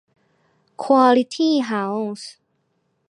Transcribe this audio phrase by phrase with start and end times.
[0.83, 1.85] ควอลิตี้เฮ้า
[2.19, 2.29] ส์